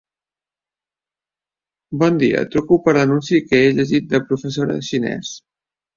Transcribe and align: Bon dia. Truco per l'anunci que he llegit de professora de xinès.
Bon 2.03 2.17
dia. 2.23 2.43
Truco 2.55 2.79
per 2.87 2.95
l'anunci 2.97 3.45
que 3.51 3.61
he 3.67 3.69
llegit 3.81 4.11
de 4.15 4.25
professora 4.31 4.79
de 4.81 4.87
xinès. 4.93 5.35